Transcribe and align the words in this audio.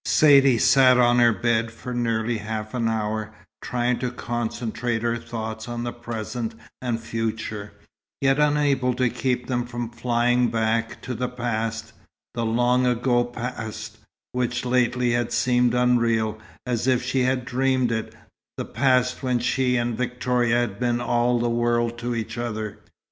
Saidee 0.03 0.57
sat 0.59 0.97
on 0.97 1.19
her 1.19 1.31
bed 1.31 1.69
for 1.69 1.93
nearly 1.93 2.39
half 2.39 2.73
an 2.73 2.87
hour, 2.87 3.35
trying 3.61 3.99
to 3.99 4.09
concentrate 4.09 5.03
her 5.03 5.15
thoughts 5.19 5.69
on 5.69 5.83
the 5.83 5.93
present 5.93 6.55
and 6.81 6.99
future, 6.99 7.71
yet 8.19 8.39
unable 8.39 8.95
to 8.95 9.11
keep 9.11 9.45
them 9.45 9.63
from 9.63 9.91
flying 9.91 10.47
back 10.49 11.03
to 11.03 11.13
the 11.13 11.29
past, 11.29 11.93
the 12.33 12.43
long 12.43 12.87
ago 12.87 13.23
past, 13.23 13.99
which 14.31 14.65
lately 14.65 15.11
had 15.11 15.31
seemed 15.31 15.75
unreal, 15.75 16.39
as 16.65 16.87
if 16.87 17.03
she 17.03 17.19
had 17.19 17.45
dreamed 17.45 17.91
it; 17.91 18.15
the 18.57 18.65
past 18.65 19.21
when 19.21 19.37
she 19.37 19.77
and 19.77 19.99
Victoria 19.99 20.61
had 20.61 20.79
been 20.79 20.99
all 20.99 21.37
the 21.37 21.47
world 21.47 21.99
to 21.99 22.15
each 22.15 22.39
other. 22.39 22.79